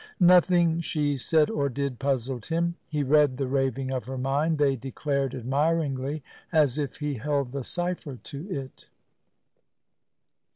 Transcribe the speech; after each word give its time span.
Nothing 0.19 0.79
she 0.79 1.15
said 1.15 1.51
or 1.51 1.69
did 1.69 1.99
puzzled 1.99 2.47
him. 2.47 2.73
He 2.89 3.03
read 3.03 3.37
the 3.37 3.45
raving 3.47 3.91
of 3.91 4.05
her 4.05 4.17
mind, 4.17 4.57
they 4.57 4.75
declared 4.75 5.35
admiringly, 5.35 6.23
as 6.51 6.79
if 6.79 6.95
he 6.97 7.13
held 7.13 7.51
the 7.51 7.63
cipher 7.63 8.15
to 8.15 8.49
it. 8.49 8.87